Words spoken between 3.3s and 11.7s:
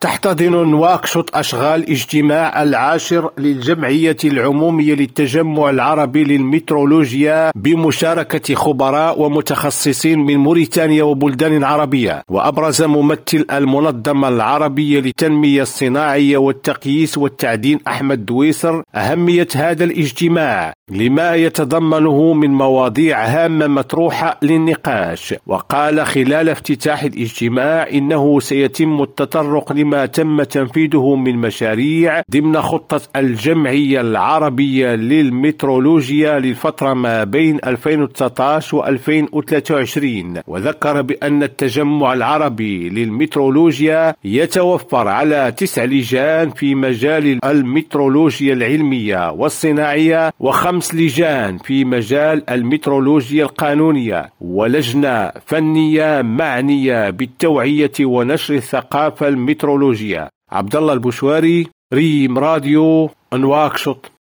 للجمعية العمومية للتجمع العربي للمترولوجيا بمشاركة خبراء ومتخصصين من موريتانيا وبلدان